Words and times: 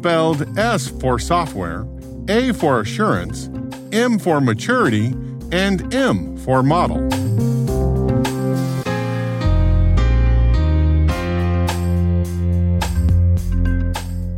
Spelled 0.00 0.58
S 0.58 0.88
for 0.88 1.18
software, 1.18 1.86
A 2.30 2.54
for 2.54 2.80
assurance, 2.80 3.50
M 3.92 4.18
for 4.18 4.40
maturity, 4.40 5.08
and 5.52 5.92
M 5.92 6.38
for 6.38 6.62
model. 6.62 7.06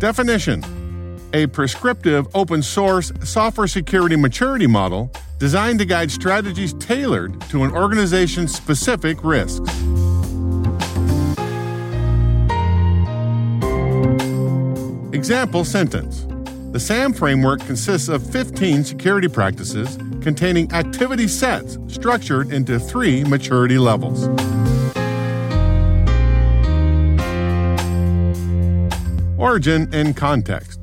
Definition 0.00 0.64
A 1.34 1.46
prescriptive 1.46 2.26
open 2.34 2.60
source 2.60 3.12
software 3.22 3.68
security 3.68 4.16
maturity 4.16 4.66
model 4.66 5.12
designed 5.38 5.78
to 5.78 5.84
guide 5.84 6.10
strategies 6.10 6.74
tailored 6.80 7.40
to 7.42 7.62
an 7.62 7.70
organization's 7.70 8.52
specific 8.52 9.22
risks. 9.22 9.70
Example 15.14 15.64
sentence 15.64 16.22
The 16.72 16.80
SAMM 16.80 17.16
framework 17.16 17.60
consists 17.66 18.08
of 18.08 18.28
15 18.32 18.82
security 18.82 19.28
practices 19.28 19.96
containing 20.20 20.72
activity 20.72 21.28
sets 21.28 21.78
structured 21.86 22.52
into 22.52 22.80
three 22.80 23.22
maturity 23.22 23.78
levels. 23.78 24.26
Origin 29.38 29.88
and 29.94 30.16
context. 30.16 30.80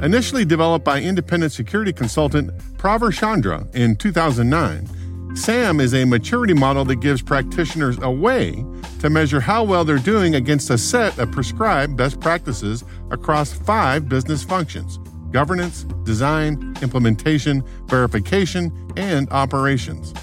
Initially 0.00 0.44
developed 0.44 0.84
by 0.84 1.00
independent 1.00 1.50
security 1.50 1.92
consultant 1.92 2.56
Pravir 2.76 3.12
Chandra 3.12 3.66
in 3.74 3.96
2009, 3.96 4.88
SAMM 5.34 5.80
is 5.80 5.94
a 5.94 6.04
maturity 6.04 6.54
model 6.54 6.84
that 6.84 7.00
gives 7.00 7.20
practitioners 7.20 7.98
a 8.00 8.10
way 8.10 8.64
to 9.00 9.10
measure 9.10 9.40
how 9.40 9.64
well 9.64 9.84
they're 9.84 9.98
doing 9.98 10.36
against 10.36 10.70
a 10.70 10.78
set 10.78 11.18
of 11.18 11.32
prescribed 11.32 11.96
best 11.96 12.20
practices 12.20 12.84
across 13.10 13.52
five 13.52 14.08
business 14.08 14.44
functions 14.44 14.98
governance, 15.32 15.82
design, 16.04 16.76
implementation, 16.80 17.64
verification, 17.86 18.70
and 18.96 19.28
operations. 19.30 20.14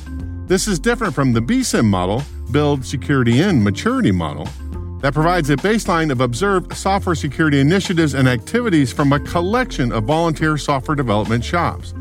This 0.48 0.66
is 0.66 0.80
different 0.80 1.14
from 1.14 1.34
the 1.34 1.42
BSIMM 1.42 1.86
model, 1.86 2.24
Build 2.52 2.86
Security 2.86 3.42
In 3.42 3.62
Maturity 3.62 4.14
model, 4.14 4.48
that 5.00 5.14
provides 5.14 5.50
a 5.50 5.58
baseline 5.58 6.10
of 6.10 6.22
observed 6.22 6.74
software 6.78 7.16
security 7.16 7.60
initiatives 7.60 8.14
and 8.14 8.30
activities 8.30 8.94
from 8.94 9.12
a 9.12 9.20
collection 9.20 9.92
of 9.92 10.06
volunteer 10.06 10.58
software 10.58 10.96
development 10.96 11.44
shops. 11.44 11.94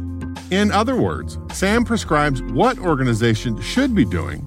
In 0.51 0.73
other 0.73 0.97
words, 0.97 1.37
SAMM 1.49 1.87
prescribes 1.87 2.43
what 2.43 2.79
organizations 2.81 3.65
should 3.65 3.95
be 3.95 4.05
doing. 4.05 4.41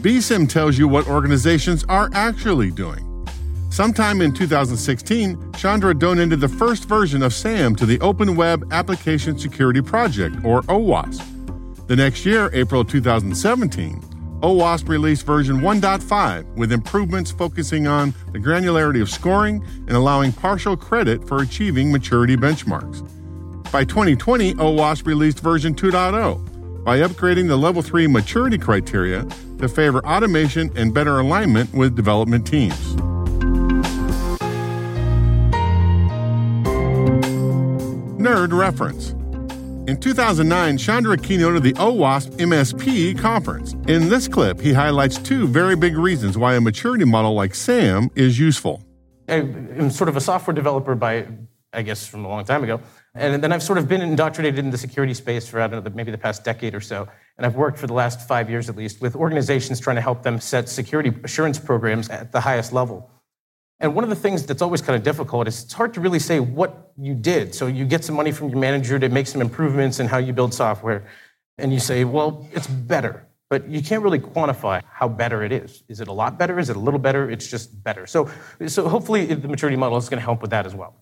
BSIMM 0.00 0.46
tells 0.48 0.76
you 0.76 0.86
what 0.86 1.08
organizations 1.08 1.84
are 1.88 2.10
actually 2.12 2.70
doing. 2.70 3.04
Sometime 3.70 4.20
in 4.20 4.32
2016, 4.32 5.52
Chandra 5.52 5.94
donated 5.94 6.40
the 6.40 6.48
first 6.48 6.84
version 6.86 7.22
of 7.22 7.32
SAMM 7.32 7.76
to 7.78 7.86
the 7.86 7.98
Open 8.00 8.36
Web 8.36 8.68
Application 8.72 9.38
Security 9.38 9.80
Project, 9.80 10.36
or 10.44 10.62
OWASP. 10.62 11.86
The 11.86 11.96
next 11.96 12.26
year, 12.26 12.50
April 12.52 12.84
2017, 12.84 14.00
OWASP 14.42 14.88
released 14.88 15.24
version 15.24 15.60
1.5 15.60 16.44
with 16.56 16.72
improvements 16.72 17.30
focusing 17.30 17.86
on 17.86 18.12
the 18.32 18.38
granularity 18.38 19.00
of 19.00 19.08
scoring 19.08 19.64
and 19.86 19.92
allowing 19.92 20.32
partial 20.32 20.76
credit 20.76 21.26
for 21.26 21.42
achieving 21.42 21.90
maturity 21.90 22.36
benchmarks. 22.36 23.02
By 23.70 23.84
2020, 23.84 24.54
OWASP 24.54 25.06
released 25.06 25.40
version 25.40 25.74
2.0 25.74 26.84
by 26.84 27.00
upgrading 27.00 27.48
the 27.48 27.56
level 27.56 27.82
3 27.82 28.06
maturity 28.06 28.56
criteria 28.56 29.26
to 29.58 29.68
favor 29.68 30.04
automation 30.06 30.70
and 30.74 30.94
better 30.94 31.18
alignment 31.18 31.72
with 31.74 31.94
development 31.94 32.46
teams. 32.46 32.94
Nerd 38.18 38.52
reference. 38.58 39.10
In 39.88 39.98
2009, 40.00 40.78
Chandra 40.78 41.16
keynoted 41.16 41.62
the 41.62 41.72
OWASP 41.74 42.38
MSP 42.38 43.18
conference. 43.18 43.74
In 43.86 44.08
this 44.08 44.28
clip, 44.28 44.60
he 44.60 44.72
highlights 44.72 45.18
two 45.18 45.46
very 45.46 45.76
big 45.76 45.96
reasons 45.96 46.38
why 46.38 46.54
a 46.54 46.60
maturity 46.60 47.04
model 47.04 47.34
like 47.34 47.52
SAMM 47.52 48.10
is 48.14 48.38
useful. 48.38 48.82
I'm 49.28 49.90
sort 49.90 50.08
of 50.08 50.16
a 50.16 50.20
software 50.22 50.54
developer 50.54 50.94
by, 50.94 51.26
I 51.72 51.82
guess, 51.82 52.06
from 52.06 52.24
a 52.24 52.28
long 52.28 52.44
time 52.44 52.64
ago. 52.64 52.80
And 53.14 53.42
then 53.42 53.52
I've 53.52 53.62
sort 53.62 53.78
of 53.78 53.88
been 53.88 54.00
indoctrinated 54.00 54.58
in 54.58 54.70
the 54.70 54.78
security 54.78 55.12
space 55.12 55.46
for, 55.48 55.60
I 55.60 55.66
don't 55.66 55.84
know, 55.84 55.90
maybe 55.94 56.10
the 56.10 56.18
past 56.18 56.44
decade 56.44 56.74
or 56.74 56.80
so. 56.80 57.08
And 57.36 57.44
I've 57.44 57.56
worked 57.56 57.78
for 57.78 57.86
the 57.86 57.92
last 57.92 58.26
five 58.26 58.48
years 58.48 58.68
at 58.68 58.76
least 58.76 59.00
with 59.00 59.14
organizations 59.16 59.80
trying 59.80 59.96
to 59.96 60.02
help 60.02 60.22
them 60.22 60.40
set 60.40 60.68
security 60.68 61.12
assurance 61.24 61.58
programs 61.58 62.08
at 62.08 62.32
the 62.32 62.40
highest 62.40 62.72
level. 62.72 63.10
And 63.80 63.94
one 63.94 64.02
of 64.02 64.10
the 64.10 64.16
things 64.16 64.44
that's 64.44 64.62
always 64.62 64.82
kind 64.82 64.96
of 64.96 65.02
difficult 65.02 65.46
is 65.46 65.64
it's 65.64 65.72
hard 65.72 65.94
to 65.94 66.00
really 66.00 66.18
say 66.18 66.40
what 66.40 66.92
you 66.96 67.14
did. 67.14 67.54
So 67.54 67.66
you 67.66 67.84
get 67.84 68.04
some 68.04 68.16
money 68.16 68.32
from 68.32 68.48
your 68.48 68.58
manager 68.58 68.98
to 68.98 69.08
make 69.08 69.26
some 69.26 69.40
improvements 69.40 70.00
in 70.00 70.06
how 70.06 70.18
you 70.18 70.32
build 70.32 70.52
software, 70.52 71.06
and 71.58 71.72
you 71.72 71.80
say, 71.80 72.04
well, 72.04 72.48
it's 72.52 72.66
better. 72.66 73.26
But 73.50 73.68
you 73.68 73.82
can't 73.82 74.02
really 74.02 74.18
quantify 74.18 74.82
how 74.90 75.08
better 75.08 75.42
it 75.42 75.52
is. 75.52 75.82
Is 75.88 76.00
it 76.00 76.08
a 76.08 76.12
lot 76.12 76.38
better? 76.38 76.58
Is 76.58 76.70
it 76.70 76.76
a 76.76 76.80
little 76.80 77.00
better? 77.00 77.30
It's 77.30 77.48
just 77.48 77.82
better. 77.82 78.06
So, 78.06 78.30
so 78.66 78.88
hopefully 78.88 79.26
the 79.26 79.48
maturity 79.48 79.76
model 79.76 79.96
is 79.96 80.08
going 80.08 80.18
to 80.18 80.24
help 80.24 80.42
with 80.42 80.50
that 80.50 80.66
as 80.66 80.74
well. 80.74 80.96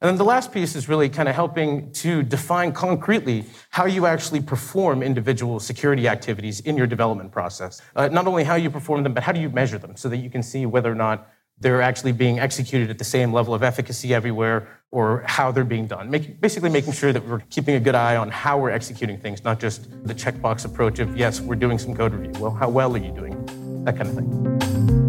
And 0.00 0.08
then 0.08 0.16
the 0.16 0.24
last 0.24 0.52
piece 0.52 0.76
is 0.76 0.88
really 0.88 1.08
kind 1.08 1.28
of 1.28 1.34
helping 1.34 1.90
to 1.94 2.22
define 2.22 2.72
concretely 2.72 3.44
how 3.70 3.86
you 3.86 4.06
actually 4.06 4.40
perform 4.40 5.02
individual 5.02 5.58
security 5.58 6.06
activities 6.06 6.60
in 6.60 6.76
your 6.76 6.86
development 6.86 7.32
process. 7.32 7.82
Uh, 7.96 8.06
not 8.06 8.28
only 8.28 8.44
how 8.44 8.54
you 8.54 8.70
perform 8.70 9.02
them, 9.02 9.12
but 9.12 9.24
how 9.24 9.32
do 9.32 9.40
you 9.40 9.50
measure 9.50 9.76
them 9.76 9.96
so 9.96 10.08
that 10.08 10.18
you 10.18 10.30
can 10.30 10.42
see 10.42 10.66
whether 10.66 10.90
or 10.90 10.94
not 10.94 11.28
they're 11.60 11.82
actually 11.82 12.12
being 12.12 12.38
executed 12.38 12.90
at 12.90 12.98
the 12.98 13.04
same 13.04 13.32
level 13.32 13.52
of 13.52 13.64
efficacy 13.64 14.14
everywhere 14.14 14.68
or 14.92 15.24
how 15.26 15.50
they're 15.50 15.64
being 15.64 15.88
done. 15.88 16.08
Make, 16.08 16.40
basically, 16.40 16.70
making 16.70 16.92
sure 16.92 17.12
that 17.12 17.26
we're 17.26 17.40
keeping 17.50 17.74
a 17.74 17.80
good 17.80 17.96
eye 17.96 18.14
on 18.14 18.30
how 18.30 18.56
we're 18.56 18.70
executing 18.70 19.18
things, 19.18 19.42
not 19.42 19.58
just 19.58 19.90
the 20.06 20.14
checkbox 20.14 20.64
approach 20.64 21.00
of, 21.00 21.16
yes, 21.16 21.40
we're 21.40 21.56
doing 21.56 21.78
some 21.78 21.96
code 21.96 22.14
review. 22.14 22.40
Well, 22.40 22.52
how 22.52 22.68
well 22.68 22.94
are 22.94 22.98
you 22.98 23.10
doing? 23.10 23.84
That 23.84 23.96
kind 23.96 24.08
of 24.08 24.14
thing. 24.14 25.07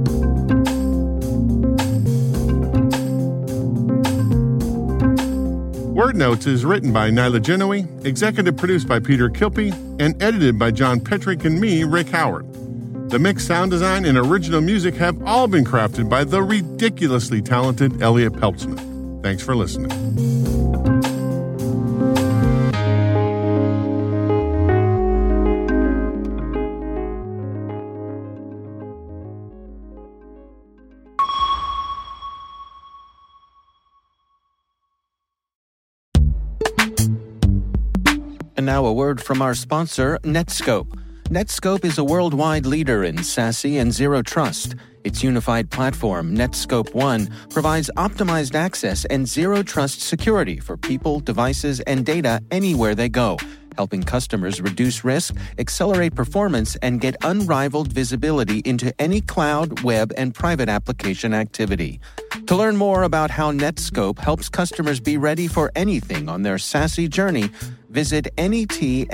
Word 6.00 6.16
Notes 6.16 6.48
is 6.48 6.64
written 6.64 6.94
by 6.94 7.10
Nyla 7.10 7.42
Genoe, 7.42 8.06
executive 8.06 8.56
produced 8.56 8.88
by 8.88 9.02
Peter 9.02 9.28
Kilpe, 9.30 9.74
and 10.00 10.24
edited 10.24 10.58
by 10.58 10.72
John 10.72 11.02
Petrik 11.02 11.44
and 11.44 11.60
me, 11.60 11.84
Rick 11.84 12.08
Howard. 12.08 12.46
The 13.10 13.20
mix, 13.20 13.46
sound 13.46 13.72
design, 13.72 14.06
and 14.06 14.18
original 14.18 14.62
music 14.62 14.96
have 14.96 15.22
all 15.24 15.50
been 15.50 15.66
crafted 15.66 16.08
by 16.08 16.24
the 16.24 16.42
ridiculously 16.42 17.42
talented 17.42 18.02
Elliot 18.02 18.32
Peltzman. 18.32 19.22
Thanks 19.22 19.44
for 19.44 19.58
listening. 19.58 20.59
And 38.60 38.66
now 38.66 38.86
a 38.86 38.92
word 38.92 39.22
from 39.24 39.42
our 39.42 39.56
sponsor, 39.56 40.20
Netskope. 40.24 40.94
Netskope 41.30 41.86
is 41.86 41.98
a 41.98 42.04
worldwide 42.04 42.66
leader 42.66 43.06
in 43.06 43.16
SASE 43.16 43.80
and 43.80 43.94
zero 43.94 44.22
trust. 44.22 44.76
Its 45.06 45.24
unified 45.24 45.72
platform, 45.72 46.36
Netskope 46.36 46.94
One, 46.94 47.30
provides 47.50 47.90
optimized 47.96 48.56
access 48.56 49.06
and 49.06 49.26
zero 49.26 49.64
trust 49.64 50.02
security 50.02 50.60
for 50.60 50.76
people, 50.76 51.22
devices, 51.22 51.80
and 51.88 52.06
data 52.06 52.42
anywhere 52.52 52.96
they 52.96 53.08
go, 53.08 53.38
helping 53.78 54.04
customers 54.04 54.60
reduce 54.60 55.06
risk, 55.06 55.38
accelerate 55.58 56.14
performance, 56.14 56.76
and 56.82 57.00
get 57.00 57.16
unrivaled 57.24 57.94
visibility 57.94 58.60
into 58.66 58.94
any 59.00 59.22
cloud, 59.22 59.84
web, 59.84 60.12
and 60.18 60.36
private 60.36 60.68
application 60.68 61.34
activity. 61.34 62.02
To 62.50 62.56
learn 62.56 62.78
more 62.78 63.04
about 63.04 63.30
how 63.30 63.52
Netskope 63.52 64.18
helps 64.18 64.50
customers 64.50 65.00
be 65.00 65.18
ready 65.18 65.48
for 65.48 65.72
anything 65.76 66.28
on 66.28 66.42
their 66.42 66.56
SASE 66.56 67.08
journey, 67.08 67.52
visit 67.92 68.36
netskope.com. 68.38 69.10